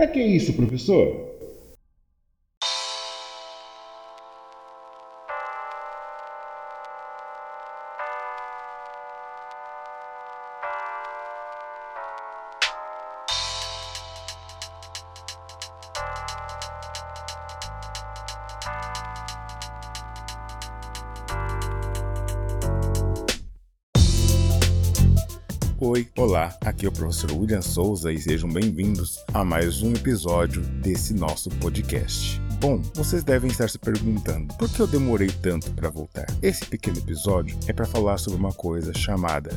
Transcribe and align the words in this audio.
Pra 0.00 0.06
que 0.06 0.18
isso, 0.18 0.54
professor? 0.54 1.39
Oi, 25.82 26.06
olá, 26.18 26.54
aqui 26.62 26.84
é 26.84 26.90
o 26.90 26.92
professor 26.92 27.32
William 27.32 27.62
Souza 27.62 28.12
e 28.12 28.18
sejam 28.18 28.50
bem-vindos 28.50 29.24
a 29.32 29.42
mais 29.42 29.82
um 29.82 29.94
episódio 29.94 30.60
desse 30.60 31.14
nosso 31.14 31.48
podcast. 31.48 32.39
Bom, 32.60 32.78
vocês 32.94 33.24
devem 33.24 33.50
estar 33.50 33.70
se 33.70 33.78
perguntando 33.78 34.52
por 34.56 34.68
que 34.68 34.80
eu 34.80 34.86
demorei 34.86 35.28
tanto 35.28 35.70
para 35.70 35.88
voltar. 35.88 36.26
Esse 36.42 36.66
pequeno 36.66 36.98
episódio 36.98 37.58
é 37.66 37.72
para 37.72 37.86
falar 37.86 38.18
sobre 38.18 38.38
uma 38.38 38.52
coisa 38.52 38.92
chamada 38.92 39.48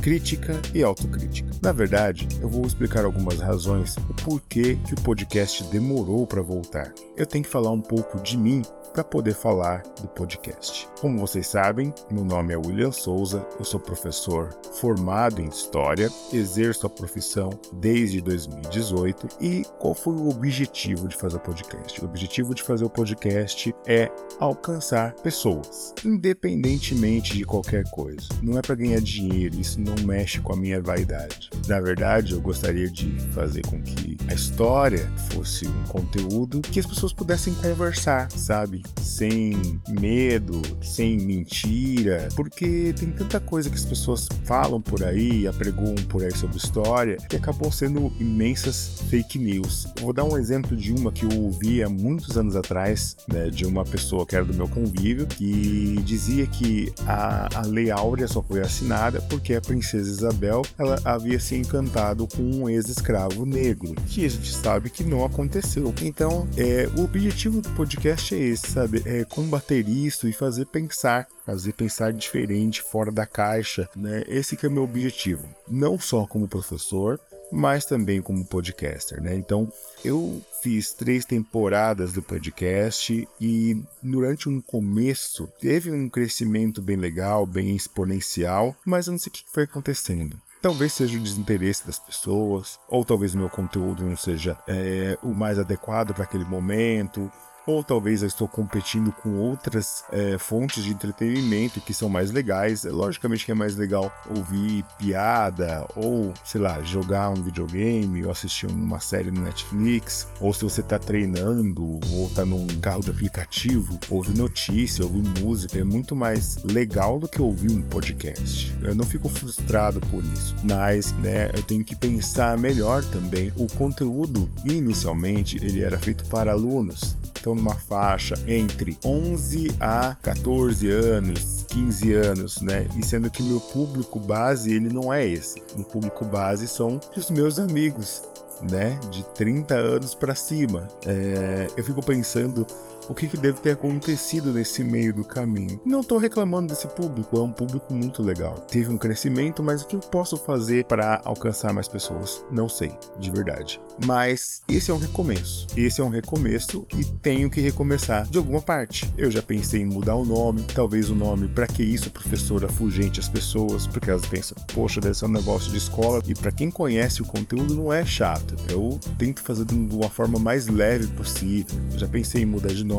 crítica 0.00 0.62
e 0.72 0.80
autocrítica. 0.80 1.50
Na 1.60 1.72
verdade, 1.72 2.28
eu 2.40 2.48
vou 2.48 2.64
explicar 2.64 3.04
algumas 3.04 3.40
razões 3.40 3.96
o 3.96 4.14
porquê 4.22 4.78
que 4.86 4.94
o 4.94 5.00
podcast 5.00 5.64
demorou 5.64 6.24
para 6.24 6.40
voltar. 6.40 6.94
Eu 7.16 7.26
tenho 7.26 7.42
que 7.42 7.50
falar 7.50 7.72
um 7.72 7.80
pouco 7.80 8.20
de 8.20 8.38
mim 8.38 8.62
para 8.92 9.02
poder 9.02 9.34
falar 9.34 9.82
do 10.00 10.08
podcast. 10.08 10.88
Como 11.00 11.18
vocês 11.18 11.46
sabem, 11.46 11.92
meu 12.10 12.24
nome 12.24 12.52
é 12.52 12.56
William 12.56 12.92
Souza, 12.92 13.46
eu 13.58 13.64
sou 13.64 13.80
professor 13.80 14.50
formado 14.74 15.40
em 15.40 15.48
História, 15.48 16.10
exerço 16.32 16.86
a 16.86 16.90
profissão 16.90 17.50
desde 17.72 18.20
2018 18.20 19.28
e 19.40 19.64
qual 19.78 19.94
foi 19.94 20.14
o 20.14 20.28
objetivo 20.28 21.08
de 21.08 21.16
fazer 21.16 21.36
o 21.36 21.40
podcast? 21.40 22.00
O 22.02 22.04
objetivo 22.04 22.51
de 22.54 22.62
fazer 22.62 22.84
o 22.84 22.90
podcast 22.90 23.74
é 23.86 24.10
alcançar 24.38 25.14
pessoas, 25.14 25.94
independentemente 26.04 27.36
de 27.36 27.44
qualquer 27.44 27.84
coisa. 27.90 28.28
Não 28.42 28.58
é 28.58 28.62
para 28.62 28.74
ganhar 28.74 29.00
dinheiro, 29.00 29.60
isso 29.60 29.80
não 29.80 29.94
mexe 30.04 30.40
com 30.40 30.52
a 30.52 30.56
minha 30.56 30.80
vaidade. 30.80 31.50
Na 31.66 31.80
verdade, 31.80 32.32
eu 32.32 32.40
gostaria 32.40 32.90
de 32.90 33.10
fazer 33.32 33.62
com 33.66 33.80
que 33.82 34.16
a 34.28 34.34
história 34.34 35.10
fosse 35.30 35.66
um 35.66 35.84
conteúdo 35.84 36.60
que 36.60 36.80
as 36.80 36.86
pessoas 36.86 37.12
pudessem 37.12 37.54
conversar, 37.54 38.30
sabe? 38.32 38.82
sem 39.22 39.80
medo, 39.88 40.60
sem 40.82 41.16
mentira, 41.16 42.28
porque 42.34 42.92
tem 42.98 43.10
tanta 43.12 43.38
coisa 43.38 43.70
que 43.70 43.76
as 43.76 43.84
pessoas 43.84 44.28
falam 44.44 44.80
por 44.80 45.04
aí, 45.04 45.46
apregoam 45.46 45.94
por 46.08 46.24
aí 46.24 46.34
sobre 46.36 46.56
história, 46.56 47.18
que 47.28 47.36
acabou 47.36 47.70
sendo 47.70 48.12
imensas 48.18 49.00
fake 49.08 49.38
news. 49.38 49.86
Eu 49.96 50.04
vou 50.04 50.12
dar 50.12 50.24
um 50.24 50.36
exemplo 50.36 50.76
de 50.76 50.92
uma 50.92 51.12
que 51.12 51.24
eu 51.24 51.40
ouvi 51.40 51.84
há 51.84 51.88
muitos 51.88 52.36
anos 52.36 52.41
atrás, 52.56 53.16
né, 53.28 53.48
de 53.50 53.64
uma 53.64 53.84
pessoa 53.84 54.26
que 54.26 54.34
era 54.34 54.44
do 54.44 54.54
meu 54.54 54.68
convívio, 54.68 55.26
que 55.26 56.00
dizia 56.04 56.46
que 56.46 56.92
a, 57.06 57.60
a 57.60 57.66
Lei 57.66 57.90
Áurea 57.90 58.28
só 58.28 58.42
foi 58.42 58.60
assinada 58.60 59.20
porque 59.22 59.54
a 59.54 59.60
princesa 59.60 60.10
Isabel 60.10 60.62
ela 60.78 60.98
havia 61.04 61.38
se 61.38 61.54
encantado 61.54 62.26
com 62.26 62.42
um 62.42 62.68
ex-escravo 62.68 63.46
negro, 63.46 63.94
que 64.08 64.24
a 64.24 64.28
gente 64.28 64.52
sabe 64.52 64.90
que 64.90 65.04
não 65.04 65.24
aconteceu. 65.24 65.92
Então, 66.02 66.48
é, 66.56 66.88
o 66.96 67.04
objetivo 67.04 67.60
do 67.60 67.68
podcast 67.70 68.34
é 68.34 68.38
esse, 68.38 68.70
sabe? 68.70 69.02
É 69.04 69.24
combater 69.24 69.88
isso 69.88 70.28
e 70.28 70.32
fazer 70.32 70.66
pensar, 70.66 71.26
fazer 71.44 71.72
pensar 71.72 72.12
diferente, 72.12 72.82
fora 72.82 73.10
da 73.10 73.26
caixa, 73.26 73.88
né? 73.96 74.24
Esse 74.26 74.56
que 74.56 74.66
é 74.66 74.68
o 74.68 74.72
meu 74.72 74.84
objetivo. 74.84 75.46
Não 75.68 75.98
só 75.98 76.26
como 76.26 76.48
professor, 76.48 77.18
mas 77.52 77.84
também 77.84 78.22
como 78.22 78.46
podcaster, 78.46 79.22
né? 79.22 79.36
Então, 79.36 79.70
eu 80.02 80.42
fiz 80.62 80.92
três 80.92 81.24
temporadas 81.26 82.12
do 82.12 82.22
podcast 82.22 83.28
e 83.38 83.82
durante 84.02 84.48
um 84.48 84.60
começo 84.60 85.46
teve 85.60 85.90
um 85.90 86.08
crescimento 86.08 86.80
bem 86.80 86.96
legal, 86.96 87.44
bem 87.44 87.76
exponencial, 87.76 88.74
mas 88.84 89.06
eu 89.06 89.12
não 89.12 89.18
sei 89.18 89.30
o 89.30 89.32
que 89.34 89.44
foi 89.52 89.64
acontecendo. 89.64 90.40
Talvez 90.62 90.92
seja 90.92 91.18
o 91.18 91.20
desinteresse 91.20 91.84
das 91.84 91.98
pessoas, 91.98 92.78
ou 92.88 93.04
talvez 93.04 93.34
o 93.34 93.38
meu 93.38 93.50
conteúdo 93.50 94.04
não 94.04 94.16
seja 94.16 94.56
é, 94.68 95.18
o 95.20 95.34
mais 95.34 95.58
adequado 95.58 96.14
para 96.14 96.22
aquele 96.22 96.44
momento, 96.44 97.30
ou 97.66 97.82
talvez 97.82 98.22
eu 98.22 98.28
estou 98.28 98.48
competindo 98.48 99.12
com 99.12 99.38
outras 99.38 100.04
é, 100.12 100.36
fontes 100.38 100.84
de 100.84 100.90
entretenimento 100.90 101.80
que 101.80 101.94
são 101.94 102.08
mais 102.08 102.30
legais. 102.30 102.84
Logicamente 102.84 103.44
que 103.44 103.52
é 103.52 103.54
mais 103.54 103.76
legal 103.76 104.12
ouvir 104.34 104.84
piada, 104.98 105.86
ou, 105.94 106.32
sei 106.44 106.60
lá, 106.60 106.82
jogar 106.82 107.30
um 107.30 107.42
videogame, 107.42 108.24
ou 108.24 108.30
assistir 108.30 108.66
uma 108.66 109.00
série 109.00 109.30
no 109.30 109.42
Netflix, 109.42 110.28
ou 110.40 110.52
se 110.52 110.64
você 110.64 110.80
está 110.80 110.98
treinando, 110.98 112.00
ou 112.12 112.26
está 112.26 112.44
num 112.44 112.66
carro 112.80 113.02
de 113.02 113.10
aplicativo, 113.10 113.98
ouvir 114.10 114.36
notícia, 114.36 115.04
ouvir 115.04 115.22
música, 115.40 115.78
é 115.78 115.84
muito 115.84 116.16
mais 116.16 116.62
legal 116.64 117.18
do 117.18 117.28
que 117.28 117.40
ouvir 117.40 117.70
um 117.70 117.82
podcast. 117.82 118.74
Eu 118.82 118.94
não 118.94 119.04
fico 119.04 119.28
frustrado 119.28 120.00
por 120.00 120.24
isso, 120.24 120.54
mas, 120.64 121.12
né, 121.12 121.50
eu 121.54 121.62
tenho 121.62 121.84
que 121.84 121.94
pensar 121.94 122.56
melhor 122.58 123.04
também. 123.04 123.52
O 123.56 123.66
conteúdo, 123.66 124.50
inicialmente, 124.64 125.56
ele 125.56 125.82
era 125.82 125.98
feito 125.98 126.24
para 126.26 126.52
alunos, 126.52 127.16
estão 127.42 127.54
numa 127.56 127.74
faixa 127.74 128.34
entre 128.46 128.96
11 129.04 129.72
a 129.80 130.16
14 130.22 130.88
anos, 130.88 131.66
15 131.68 132.12
anos, 132.14 132.60
né? 132.62 132.86
E 132.96 133.04
sendo 133.04 133.28
que 133.28 133.42
meu 133.42 133.60
público 133.60 134.20
base 134.20 134.72
ele 134.72 134.88
não 134.88 135.12
é 135.12 135.26
esse. 135.26 135.60
O 135.76 135.82
público 135.82 136.24
base 136.24 136.68
são 136.68 137.00
os 137.16 137.30
meus 137.30 137.58
amigos, 137.58 138.22
né? 138.70 138.98
De 139.10 139.24
30 139.34 139.74
anos 139.74 140.14
para 140.14 140.36
cima. 140.36 140.88
É, 141.04 141.66
eu 141.76 141.82
fico 141.82 142.00
pensando 142.04 142.64
o 143.08 143.14
que, 143.14 143.28
que 143.28 143.36
deve 143.36 143.60
ter 143.60 143.72
acontecido 143.72 144.52
nesse 144.52 144.84
meio 144.84 145.12
do 145.12 145.24
caminho. 145.24 145.80
Não 145.84 146.00
estou 146.00 146.18
reclamando 146.18 146.68
desse 146.68 146.86
público, 146.88 147.36
é 147.36 147.42
um 147.42 147.52
público 147.52 147.92
muito 147.92 148.22
legal. 148.22 148.54
Teve 148.70 148.90
um 148.90 148.98
crescimento, 148.98 149.62
mas 149.62 149.82
o 149.82 149.86
que 149.86 149.96
eu 149.96 150.00
posso 150.00 150.36
fazer 150.36 150.84
para 150.84 151.20
alcançar 151.24 151.72
mais 151.72 151.88
pessoas? 151.88 152.44
Não 152.50 152.68
sei, 152.68 152.92
de 153.18 153.30
verdade. 153.30 153.80
Mas 154.04 154.62
esse 154.68 154.90
é 154.90 154.94
um 154.94 154.98
recomeço. 154.98 155.66
Esse 155.76 156.00
é 156.00 156.04
um 156.04 156.08
recomeço 156.08 156.86
e 156.96 157.04
tenho 157.04 157.50
que 157.50 157.60
recomeçar 157.60 158.26
de 158.26 158.38
alguma 158.38 158.60
parte. 158.60 159.12
Eu 159.16 159.30
já 159.30 159.42
pensei 159.42 159.82
em 159.82 159.86
mudar 159.86 160.16
o 160.16 160.24
nome, 160.24 160.62
talvez 160.74 161.10
o 161.10 161.14
nome 161.14 161.48
para 161.48 161.66
que 161.66 161.82
isso, 161.82 162.10
professora, 162.10 162.68
fugente 162.68 163.20
as 163.20 163.28
pessoas, 163.28 163.86
porque 163.86 164.10
elas 164.10 164.26
pensam, 164.26 164.56
poxa, 164.74 165.00
deve 165.00 165.14
ser 165.14 165.26
um 165.26 165.28
negócio 165.28 165.70
de 165.70 165.78
escola. 165.78 166.22
E 166.26 166.34
para 166.34 166.52
quem 166.52 166.70
conhece 166.70 167.22
o 167.22 167.26
conteúdo, 167.26 167.74
não 167.74 167.92
é 167.92 168.04
chato. 168.04 168.54
Eu 168.68 168.98
tento 169.18 169.42
fazer 169.42 169.64
de 169.64 169.74
uma 169.74 170.08
forma 170.08 170.38
mais 170.38 170.66
leve 170.66 171.06
possível. 171.08 171.78
Já 171.96 172.06
pensei 172.06 172.42
em 172.42 172.46
mudar 172.46 172.72
de 172.72 172.84
nome, 172.84 172.91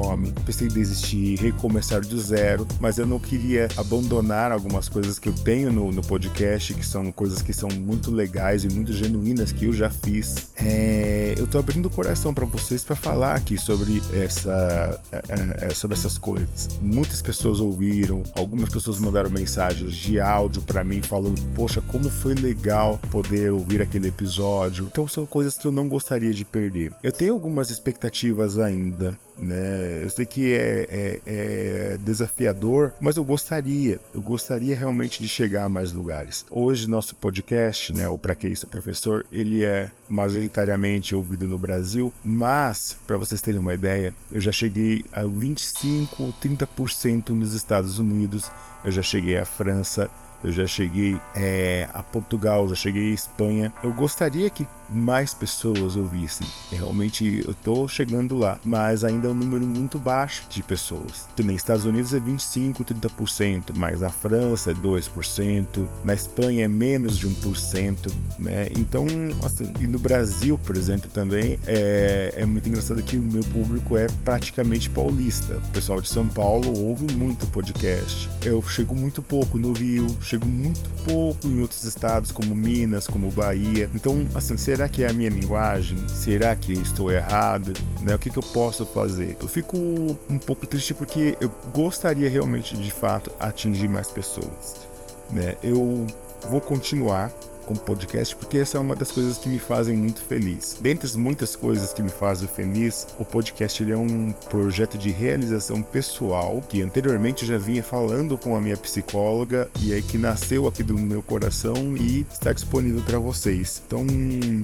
pensei 0.46 0.68
em 0.68 0.72
desistir, 0.72 1.40
recomeçar 1.40 2.02
do 2.02 2.20
zero, 2.20 2.68
mas 2.80 2.98
eu 2.98 3.06
não 3.06 3.20
queria 3.20 3.68
abandonar 3.78 4.52
algumas 4.52 4.90
coisas 4.90 5.20
que 5.20 5.30
eu 5.30 5.34
tenho 5.34 5.72
no, 5.72 5.92
no 5.92 6.02
podcast, 6.02 6.74
que 6.74 6.86
são 6.86 7.12
coisas 7.12 7.42
que 7.42 7.54
são 7.54 7.70
muito 7.70 8.12
legais 8.12 8.64
e 8.64 8.70
muito 8.70 8.94
genuínas 8.94 9.52
que 9.52 9.66
eu 9.66 9.74
já 9.74 9.90
fiz. 9.90 10.52
É, 10.56 11.36
eu 11.38 11.48
tô 11.48 11.58
abrindo 11.58 11.88
o 11.88 11.90
coração 11.90 12.34
para 12.34 12.46
vocês 12.46 12.84
para 12.84 12.96
falar 12.96 13.36
aqui 13.36 13.58
sobre 13.58 14.02
essa, 14.14 15.02
é, 15.12 15.68
é, 15.68 15.70
sobre 15.74 15.98
essas 15.98 16.18
coisas. 16.18 16.70
Muitas 16.82 17.22
pessoas 17.22 17.60
ouviram, 17.60 18.24
algumas 18.36 18.70
pessoas 18.70 19.00
mandaram 19.00 19.30
mensagens 19.30 19.94
de 19.94 20.20
áudio 20.20 20.62
para 20.62 20.84
mim 20.84 21.02
falando: 21.02 21.42
Poxa, 21.56 21.82
como 21.82 22.10
foi 22.10 22.34
legal 22.34 23.00
poder 23.12 23.52
ouvir 23.52 23.82
aquele 23.82 24.08
episódio. 24.08 24.88
Então 24.92 25.08
são 25.08 25.26
coisas 25.26 25.58
que 25.58 25.66
eu 25.66 25.72
não 25.72 25.88
gostaria 25.88 26.34
de 26.34 26.46
perder. 26.46 26.92
Eu 27.02 27.12
tenho 27.12 27.34
algumas 27.34 27.70
expectativas 27.70 28.58
ainda 28.58 29.18
né? 29.38 30.04
Eu 30.04 30.10
sei 30.10 30.26
que 30.26 30.54
é, 30.54 30.88
é, 30.90 31.22
é, 31.26 31.98
desafiador, 32.00 32.94
mas 33.00 33.18
eu 33.18 33.24
gostaria, 33.24 34.00
eu 34.14 34.22
gostaria 34.22 34.76
realmente 34.76 35.22
de 35.22 35.28
chegar 35.28 35.66
a 35.66 35.70
mais 35.70 35.92
lugares. 35.92 36.46
Hoje 36.50 36.90
nosso 36.90 37.16
podcast, 37.16 37.94
né, 37.94 38.08
o 38.08 38.18
Pra 38.18 38.36
Que 38.36 38.48
Isso 38.48 38.68
Professor, 38.68 39.26
ele 39.32 39.64
é 39.64 39.90
majoritariamente 40.08 41.16
ouvido 41.16 41.48
no 41.48 41.58
Brasil, 41.58 42.14
mas 42.24 42.98
para 43.08 43.18
vocês 43.18 43.42
terem 43.42 43.60
uma 43.60 43.74
ideia, 43.74 44.14
eu 44.32 44.40
já 44.40 44.52
cheguei 44.52 45.04
a 45.12 45.24
25, 45.24 46.34
30% 46.42 47.30
nos 47.30 47.54
Estados 47.54 48.00
Unidos, 48.00 48.52
eu 48.84 48.92
já 48.92 49.02
cheguei 49.02 49.38
à 49.38 49.46
França, 49.46 50.10
eu 50.44 50.52
já 50.52 50.68
cheguei 50.68 51.20
é, 51.36 51.88
a 51.94 52.04
Portugal, 52.04 52.68
já 52.70 52.76
cheguei 52.76 53.12
à 53.12 53.14
Espanha. 53.14 53.74
Eu 53.84 53.94
gostaria 53.94 54.50
que 54.50 54.68
mais 54.90 55.34
pessoas 55.34 55.96
ouvissem. 55.96 56.46
Realmente 56.72 57.44
eu 57.46 57.54
tô 57.54 57.88
chegando 57.88 58.38
lá, 58.38 58.60
mas 58.64 59.04
ainda 59.04 59.28
é 59.28 59.32
um 59.32 59.34
número 59.34 59.66
muito 59.66 59.98
baixo 59.98 60.44
de 60.50 60.62
pessoas. 60.62 61.28
Também 61.36 61.56
Estados 61.56 61.86
Unidos 61.86 62.14
é 62.14 62.20
25, 62.20 62.84
30%, 62.84 63.76
mas 63.76 64.02
na 64.02 64.10
França 64.10 64.72
é 64.72 64.74
2%, 64.74 65.88
na 66.04 66.14
Espanha 66.14 66.66
é 66.66 66.68
menos 66.68 67.18
de 67.18 67.28
1%, 67.28 68.12
né? 68.40 68.68
Então, 68.78 69.06
assim, 69.44 69.72
e 69.80 69.88
no 69.88 70.00
Brasil, 70.00 70.58
por 70.58 70.76
exemplo, 70.76 71.10
também 71.10 71.60
é, 71.66 72.34
é 72.38 72.46
muito 72.46 72.68
engraçado 72.68 73.02
que 73.02 73.18
o 73.18 73.22
meu 73.22 73.44
público 73.46 73.98
é 73.98 74.08
praticamente 74.24 74.90
paulista. 74.90 75.58
O 75.58 75.72
pessoal 75.72 76.02
de 76.02 76.10
São 76.10 76.28
Paulo 76.28 76.78
ouve 76.78 77.14
muito 77.16 77.48
podcast. 77.48 78.30
Eu 78.44 78.62
chego 78.62 78.96
muito 78.96 79.22
pouco 79.22 79.58
no 79.58 79.74
Rio, 79.74 80.08
chego 80.34 80.48
muito 80.48 80.90
pouco 81.06 81.48
em 81.48 81.62
outros 81.62 81.84
estados, 81.84 82.32
como 82.32 82.56
Minas, 82.56 83.08
como 83.08 83.30
Bahia. 83.30 83.88
Então, 83.94 84.26
assim, 84.34 84.58
será 84.58 84.90
que 84.90 85.04
é 85.04 85.10
a 85.10 85.14
minha 85.14 85.30
linguagem? 85.30 85.98
Será 86.08 86.56
que 86.56 86.74
estou 86.74 87.12
errado? 87.12 87.74
Né? 88.02 88.16
O 88.16 88.20
que, 88.20 88.32
que 88.32 88.38
eu 88.38 88.44
posso 88.44 88.84
fazer? 88.84 89.38
Eu 89.40 89.48
fico 89.48 89.78
um 89.78 90.40
pouco 90.40 90.66
triste 90.66 90.94
porque 90.94 91.38
eu 91.40 91.52
gostaria 91.72 92.28
realmente, 92.30 92.76
de 92.76 92.92
fato, 92.92 93.32
atingir 93.40 93.88
mais 93.88 94.08
pessoas. 94.08 94.88
Né? 95.30 95.56
Eu 95.62 96.08
vou 96.50 96.60
continuar 96.60 97.32
com 97.64 97.76
podcast, 97.76 98.36
porque 98.36 98.58
essa 98.58 98.78
é 98.78 98.82
uma 98.82 98.96
das 98.96 99.12
coisas 99.12 99.38
que 99.38 99.50
me 99.50 99.60
fazem 99.60 99.96
muito 99.96 100.22
feliz. 100.22 100.78
Dentre 100.80 101.08
as 101.08 101.16
muitas 101.16 101.56
coisas 101.56 101.94
que 101.94 102.02
me 102.02 102.10
fazem 102.10 102.48
feliz, 102.48 103.08
o 103.20 103.26
podcast 103.26 103.92
é 103.92 103.98
um 103.98 104.32
projeto 104.50 104.98
de 104.98 105.10
realização 105.10 105.82
pessoal 105.82 106.62
que 106.68 106.82
anteriormente 106.82 107.46
já 107.46 107.58
vinha 107.58 107.84
falando 107.84 108.38
com 108.38 108.56
a 108.56 108.62
minha 108.62 108.78
psicóloga 108.78 109.70
e 109.82 109.94
aí 109.94 110.02
que 110.02 110.18
nasceu 110.18 110.68
aqui 110.68 110.84
do 110.84 110.98
meu 110.98 111.22
coração 111.22 111.96
e 111.98 112.26
está 112.32 112.54
disponível 112.54 113.02
para 113.02 113.20
vocês. 113.20 113.82
Então, 113.88 114.06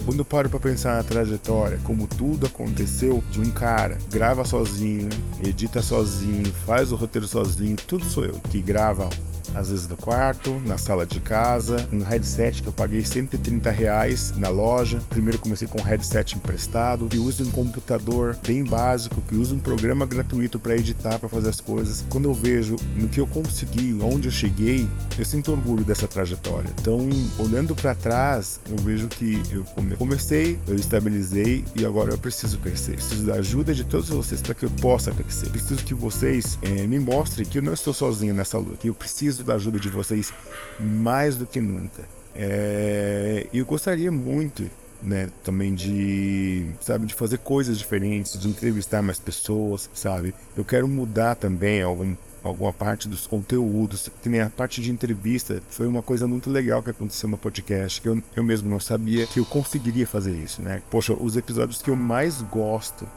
quando 0.05 0.19
eu 0.19 0.25
paro 0.25 0.49
para 0.49 0.59
pensar 0.59 0.95
na 0.95 1.03
trajetória, 1.03 1.79
como 1.83 2.07
tudo 2.07 2.45
aconteceu 2.45 3.23
de 3.31 3.39
um 3.39 3.49
cara 3.51 3.97
grava 4.09 4.45
sozinho, 4.45 5.09
edita 5.43 5.81
sozinho, 5.81 6.51
faz 6.65 6.91
o 6.91 6.95
roteiro 6.95 7.27
sozinho, 7.27 7.75
tudo 7.87 8.05
sou 8.05 8.25
eu 8.25 8.39
que 8.49 8.61
grava 8.61 9.09
às 9.55 9.69
vezes 9.69 9.87
no 9.87 9.97
quarto, 9.97 10.59
na 10.65 10.77
sala 10.77 11.05
de 11.05 11.19
casa, 11.19 11.87
um 11.91 12.03
headset 12.03 12.61
que 12.61 12.69
eu 12.69 12.73
paguei 12.73 13.03
130 13.03 13.69
reais 13.71 14.33
na 14.37 14.49
loja. 14.49 15.01
Primeiro 15.09 15.39
comecei 15.39 15.67
com 15.67 15.79
um 15.79 15.83
headset 15.83 16.35
emprestado, 16.35 17.07
que 17.07 17.17
uso 17.17 17.43
um 17.43 17.51
computador 17.51 18.37
bem 18.45 18.63
básico, 18.63 19.21
que 19.21 19.35
uso 19.35 19.55
um 19.55 19.59
programa 19.59 20.05
gratuito 20.05 20.59
para 20.59 20.75
editar, 20.75 21.19
para 21.19 21.29
fazer 21.29 21.49
as 21.49 21.61
coisas. 21.61 22.05
Quando 22.09 22.25
eu 22.25 22.33
vejo 22.33 22.75
no 22.95 23.07
que 23.07 23.19
eu 23.19 23.27
consegui, 23.27 23.97
onde 24.01 24.27
eu 24.27 24.31
cheguei, 24.31 24.87
eu 25.17 25.25
sinto 25.25 25.51
orgulho 25.51 25.83
dessa 25.83 26.07
trajetória. 26.07 26.69
Então, 26.79 27.07
olhando 27.37 27.75
para 27.75 27.95
trás, 27.95 28.59
eu 28.69 28.77
vejo 28.77 29.07
que 29.07 29.41
eu 29.51 29.63
comecei, 29.97 30.59
eu 30.67 30.75
estabilizei 30.75 31.63
e 31.75 31.85
agora 31.85 32.11
eu 32.11 32.17
preciso 32.17 32.57
crescer. 32.59 32.93
Preciso 32.93 33.25
da 33.25 33.35
ajuda 33.35 33.73
de 33.73 33.83
todos 33.83 34.09
vocês 34.09 34.41
para 34.41 34.53
que 34.53 34.65
eu 34.65 34.69
possa 34.69 35.11
crescer. 35.11 35.49
Preciso 35.49 35.83
que 35.83 35.93
vocês 35.93 36.57
é, 36.61 36.87
me 36.87 36.99
mostrem 36.99 37.45
que 37.45 37.57
eu 37.57 37.61
não 37.61 37.73
estou 37.73 37.93
sozinho 37.93 38.33
nessa 38.33 38.57
luta, 38.57 38.77
que 38.77 38.89
eu 38.89 38.93
preciso 38.93 39.38
preciso 39.39 39.45
da 39.45 39.55
ajuda 39.55 39.79
de 39.79 39.89
vocês 39.89 40.33
mais 40.79 41.35
do 41.35 41.45
que 41.45 41.61
nunca. 41.61 42.03
É, 42.35 43.47
eu 43.53 43.65
gostaria 43.65 44.11
muito 44.11 44.69
né, 45.01 45.29
também 45.43 45.73
de, 45.73 46.65
sabe, 46.81 47.05
de 47.05 47.13
fazer 47.13 47.37
coisas 47.39 47.77
diferentes, 47.77 48.37
de 48.37 48.47
entrevistar 48.49 49.01
mais 49.01 49.19
pessoas, 49.19 49.89
sabe? 49.93 50.33
Eu 50.57 50.65
quero 50.65 50.87
mudar 50.87 51.35
também 51.35 51.81
algum, 51.81 52.15
alguma 52.43 52.73
parte 52.73 53.07
dos 53.07 53.25
conteúdos, 53.25 54.09
que 54.21 54.27
nem 54.27 54.41
a 54.41 54.49
parte 54.49 54.81
de 54.81 54.91
entrevista, 54.91 55.61
foi 55.69 55.87
uma 55.87 56.01
coisa 56.01 56.27
muito 56.27 56.49
legal 56.49 56.83
que 56.83 56.89
aconteceu 56.89 57.29
no 57.29 57.37
podcast, 57.37 58.01
que 58.01 58.09
eu, 58.09 58.21
eu 58.35 58.43
mesmo 58.43 58.69
não 58.69 58.79
sabia 58.79 59.25
que 59.25 59.39
eu 59.39 59.45
conseguiria 59.45 60.05
fazer 60.05 60.33
isso, 60.33 60.61
né? 60.61 60.81
Poxa, 60.91 61.13
os 61.13 61.37
episódios 61.37 61.81
que 61.81 61.89
eu 61.89 61.95
mais 61.95 62.41
gosto 62.41 63.07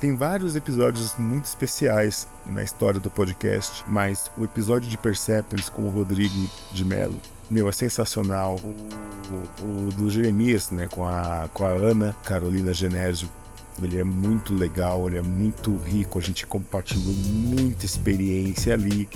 tem 0.00 0.16
vários 0.16 0.56
episódios 0.56 1.14
muito 1.18 1.44
especiais 1.44 2.26
na 2.46 2.62
história 2.62 2.98
do 2.98 3.10
podcast, 3.10 3.84
mas 3.86 4.30
o 4.36 4.44
episódio 4.44 4.88
de 4.88 4.96
Persepolis 4.96 5.68
com 5.68 5.82
o 5.82 5.90
Rodrigo 5.90 6.48
de 6.72 6.84
Mello, 6.86 7.20
meu, 7.50 7.68
é 7.68 7.72
sensacional. 7.72 8.58
O, 8.62 9.64
o, 9.64 9.92
do 9.92 10.08
Jeremias, 10.08 10.70
né, 10.70 10.88
com 10.90 11.06
a, 11.06 11.48
com 11.52 11.64
a 11.64 11.68
Ana 11.68 12.16
Carolina 12.24 12.72
Genésio, 12.72 13.28
ele 13.82 13.98
é 13.98 14.04
muito 14.04 14.54
legal, 14.54 15.06
ele 15.06 15.18
é 15.18 15.22
muito 15.22 15.76
rico, 15.76 16.18
a 16.18 16.22
gente 16.22 16.46
compartilhou 16.46 17.14
muita 17.14 17.84
experiência 17.84 18.74
ali 18.74 19.08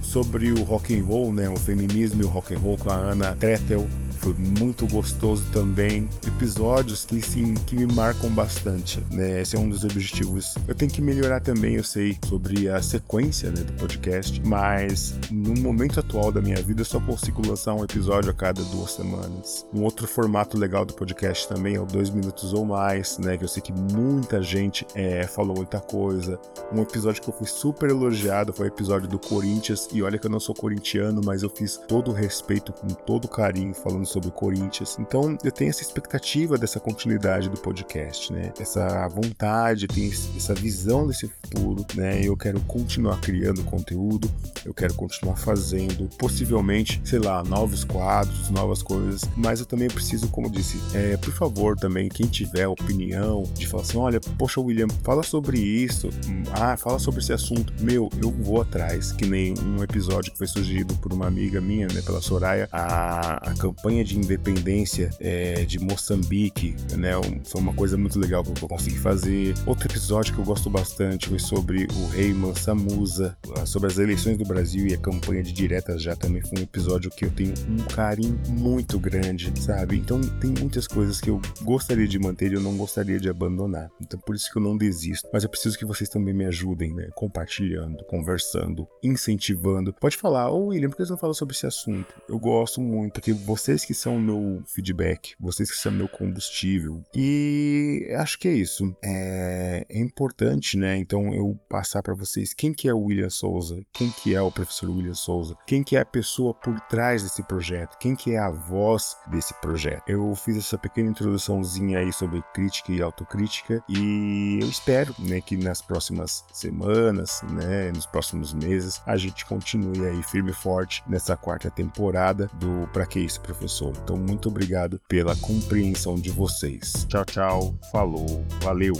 sobre 0.00 0.50
o 0.50 0.62
rock 0.64 0.98
and 0.98 1.04
roll, 1.04 1.32
né, 1.32 1.48
o 1.48 1.56
feminismo 1.56 2.22
e 2.22 2.24
o 2.24 2.28
rock 2.28 2.54
and 2.54 2.58
roll 2.58 2.78
com 2.78 2.90
a 2.90 2.96
Ana 2.96 3.36
Tretel, 3.36 3.86
foi 4.22 4.34
muito 4.34 4.86
gostoso 4.86 5.44
também. 5.52 6.08
Episódios 6.24 7.04
que 7.04 7.20
sim, 7.20 7.54
que 7.54 7.74
me 7.74 7.92
marcam 7.92 8.30
bastante, 8.30 9.04
né? 9.10 9.42
Esse 9.42 9.56
é 9.56 9.58
um 9.58 9.68
dos 9.68 9.82
objetivos. 9.84 10.54
Eu 10.68 10.74
tenho 10.76 10.90
que 10.90 11.02
melhorar 11.02 11.40
também, 11.40 11.74
eu 11.74 11.82
sei, 11.82 12.16
sobre 12.28 12.68
a 12.68 12.80
sequência 12.80 13.50
né, 13.50 13.62
do 13.62 13.72
podcast, 13.72 14.40
mas 14.46 15.14
no 15.30 15.60
momento 15.60 15.98
atual 15.98 16.30
da 16.30 16.40
minha 16.40 16.62
vida 16.62 16.82
eu 16.82 16.84
só 16.84 17.00
consigo 17.00 17.46
lançar 17.46 17.74
um 17.74 17.82
episódio 17.82 18.30
a 18.30 18.34
cada 18.34 18.62
duas 18.62 18.92
semanas. 18.92 19.66
Um 19.74 19.82
outro 19.82 20.06
formato 20.06 20.56
legal 20.56 20.84
do 20.84 20.94
podcast 20.94 21.48
também 21.48 21.74
é 21.74 21.80
o 21.80 21.84
dois 21.86 22.08
minutos 22.08 22.54
ou 22.54 22.64
mais, 22.64 23.18
né? 23.18 23.36
Que 23.36 23.44
eu 23.44 23.48
sei 23.48 23.60
que 23.60 23.72
muita 23.72 24.40
gente 24.40 24.86
é, 24.94 25.26
falou 25.26 25.56
muita 25.56 25.80
coisa. 25.80 26.38
Um 26.72 26.80
episódio 26.80 27.20
que 27.20 27.28
eu 27.28 27.34
fui 27.34 27.46
super 27.46 27.90
elogiado 27.90 28.52
foi 28.52 28.66
o 28.66 28.68
episódio 28.68 29.08
do 29.08 29.18
Corinthians, 29.18 29.88
e 29.92 30.00
olha 30.00 30.16
que 30.16 30.26
eu 30.26 30.30
não 30.30 30.40
sou 30.40 30.54
corintiano, 30.54 31.20
mas 31.24 31.42
eu 31.42 31.50
fiz 31.50 31.76
todo 31.88 32.12
o 32.12 32.14
respeito, 32.14 32.72
com 32.72 32.86
todo 32.86 33.26
carinho, 33.26 33.74
falando 33.74 34.11
sobre 34.12 34.28
o 34.28 34.32
Corinthians. 34.32 34.96
Então 34.98 35.36
eu 35.42 35.50
tenho 35.50 35.70
essa 35.70 35.82
expectativa 35.82 36.58
dessa 36.58 36.78
continuidade 36.78 37.48
do 37.48 37.58
podcast, 37.58 38.32
né? 38.32 38.52
Essa 38.60 39.08
vontade, 39.08 39.86
tenho 39.86 40.12
essa 40.36 40.54
visão 40.54 41.06
desse 41.06 41.28
futuro, 41.28 41.84
né? 41.94 42.20
Eu 42.22 42.36
quero 42.36 42.60
continuar 42.60 43.20
criando 43.20 43.62
conteúdo, 43.64 44.30
eu 44.64 44.74
quero 44.74 44.94
continuar 44.94 45.36
fazendo, 45.36 46.08
possivelmente, 46.16 47.00
sei 47.04 47.18
lá, 47.18 47.42
novos 47.42 47.84
quadros, 47.84 48.50
novas 48.50 48.82
coisas, 48.82 49.22
mas 49.36 49.60
eu 49.60 49.66
também 49.66 49.88
preciso, 49.88 50.28
como 50.28 50.50
disse, 50.50 50.78
é, 50.94 51.16
por 51.16 51.32
favor, 51.32 51.76
também, 51.76 52.08
quem 52.08 52.26
tiver 52.26 52.66
opinião, 52.66 53.44
de 53.54 53.66
falar 53.66 53.82
assim: 53.82 53.98
olha, 53.98 54.20
poxa, 54.38 54.60
William, 54.60 54.88
fala 55.02 55.22
sobre 55.22 55.58
isso, 55.58 56.10
ah, 56.52 56.76
fala 56.76 56.98
sobre 56.98 57.20
esse 57.20 57.32
assunto. 57.32 57.72
Meu, 57.80 58.10
eu 58.20 58.30
vou 58.30 58.60
atrás, 58.60 59.12
que 59.12 59.26
nem 59.26 59.54
um 59.58 59.82
episódio 59.82 60.32
que 60.32 60.38
foi 60.38 60.46
sugerido 60.46 60.94
por 60.96 61.12
uma 61.12 61.26
amiga 61.26 61.60
minha, 61.60 61.86
né, 61.88 62.02
pela 62.02 62.20
Soraya, 62.20 62.68
a, 62.72 63.50
a 63.50 63.54
campanha 63.54 64.01
campanha 64.02 64.04
de 64.04 64.18
independência 64.18 65.10
é, 65.20 65.64
de 65.64 65.78
Moçambique, 65.78 66.74
né? 66.96 67.12
foi 67.44 67.60
uma 67.60 67.72
coisa 67.72 67.96
muito 67.96 68.18
legal 68.18 68.42
que 68.42 68.50
eu 68.62 68.68
consegui 68.68 68.98
fazer. 68.98 69.54
Outro 69.66 69.86
episódio 69.88 70.34
que 70.34 70.40
eu 70.40 70.44
gosto 70.44 70.68
bastante 70.68 71.28
foi 71.28 71.38
sobre 71.38 71.86
o 71.94 72.06
rei 72.08 72.32
Mansa 72.32 72.74
Musa, 72.74 73.36
sobre 73.64 73.88
as 73.88 73.98
eleições 73.98 74.36
do 74.36 74.44
Brasil 74.44 74.86
e 74.86 74.94
a 74.94 74.98
campanha 74.98 75.42
de 75.42 75.52
diretas 75.52 76.02
já 76.02 76.16
também 76.16 76.42
foi 76.42 76.60
um 76.60 76.62
episódio 76.62 77.10
que 77.10 77.24
eu 77.24 77.30
tenho 77.30 77.54
um 77.68 77.84
carinho 77.94 78.38
muito 78.48 78.98
grande, 78.98 79.52
sabe? 79.60 79.96
Então 79.96 80.20
tem 80.40 80.52
muitas 80.58 80.86
coisas 80.86 81.20
que 81.20 81.30
eu 81.30 81.40
gostaria 81.62 82.08
de 82.08 82.18
manter 82.18 82.52
e 82.52 82.54
eu 82.54 82.60
não 82.60 82.76
gostaria 82.76 83.18
de 83.18 83.28
abandonar. 83.28 83.90
Então 84.00 84.18
por 84.20 84.34
isso 84.34 84.50
que 84.50 84.58
eu 84.58 84.62
não 84.62 84.76
desisto. 84.76 85.28
Mas 85.32 85.44
eu 85.44 85.50
preciso 85.50 85.78
que 85.78 85.84
vocês 85.84 86.08
também 86.08 86.34
me 86.34 86.44
ajudem, 86.46 86.92
né? 86.94 87.08
Compartilhando, 87.14 88.04
conversando, 88.04 88.86
incentivando. 89.02 89.92
Pode 89.92 90.16
falar, 90.16 90.50
ô 90.50 90.66
William, 90.66 90.88
por 90.88 90.96
que 90.96 91.04
você 91.04 91.12
não 91.12 91.18
fala 91.18 91.34
sobre 91.34 91.54
esse 91.54 91.66
assunto? 91.66 92.14
Eu 92.28 92.38
gosto 92.38 92.80
muito, 92.80 93.14
porque 93.14 93.32
vocês 93.32 93.84
que 93.84 93.91
que 93.92 93.98
são 93.98 94.18
meu 94.18 94.62
feedback, 94.66 95.34
vocês 95.38 95.70
que 95.70 95.76
são 95.76 95.92
meu 95.92 96.08
combustível. 96.08 97.04
E 97.14 98.10
acho 98.16 98.38
que 98.38 98.48
é 98.48 98.52
isso. 98.52 98.96
É, 99.04 99.84
é 99.86 99.98
importante, 99.98 100.78
né? 100.78 100.96
Então 100.96 101.34
eu 101.34 101.58
passar 101.68 102.02
para 102.02 102.14
vocês 102.14 102.54
quem 102.54 102.72
que 102.72 102.88
é 102.88 102.94
o 102.94 103.00
William 103.00 103.28
Souza, 103.28 103.78
quem 103.92 104.10
que 104.10 104.34
é 104.34 104.40
o 104.40 104.50
professor 104.50 104.88
William 104.88 105.14
Souza, 105.14 105.54
quem 105.66 105.84
que 105.84 105.94
é 105.94 106.00
a 106.00 106.06
pessoa 106.06 106.54
por 106.54 106.80
trás 106.80 107.22
desse 107.22 107.42
projeto, 107.42 107.98
quem 107.98 108.16
que 108.16 108.32
é 108.32 108.38
a 108.38 108.50
voz 108.50 109.14
desse 109.30 109.52
projeto. 109.60 110.04
Eu 110.08 110.34
fiz 110.34 110.56
essa 110.56 110.78
pequena 110.78 111.10
introduçãozinha 111.10 111.98
aí 111.98 112.12
sobre 112.12 112.42
crítica 112.54 112.92
e 112.92 113.02
autocrítica 113.02 113.84
e 113.88 114.58
eu 114.62 114.68
espero, 114.68 115.14
né, 115.18 115.42
que 115.42 115.56
nas 115.56 115.82
próximas 115.82 116.46
semanas, 116.50 117.42
né, 117.50 117.92
nos 117.92 118.06
próximos 118.06 118.54
meses, 118.54 119.02
a 119.04 119.18
gente 119.18 119.44
continue 119.44 120.06
aí 120.06 120.22
firme 120.22 120.50
e 120.50 120.54
forte 120.54 121.02
nessa 121.06 121.36
quarta 121.36 121.70
temporada 121.70 122.48
do 122.54 122.88
Pra 122.92 123.04
Que 123.04 123.20
Isso, 123.20 123.40
Professor? 123.42 123.81
Então, 123.90 124.16
muito 124.16 124.48
obrigado 124.48 125.00
pela 125.08 125.34
compreensão 125.36 126.14
de 126.14 126.30
vocês. 126.30 127.06
Tchau, 127.08 127.24
tchau. 127.24 127.74
Falou. 127.90 128.44
Valeu. 128.62 128.94